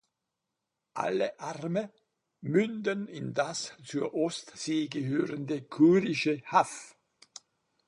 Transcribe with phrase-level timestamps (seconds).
[0.95, 1.93] Alle Arme
[2.41, 6.95] münden in das zur Ostsee gehörende Kurische Haff.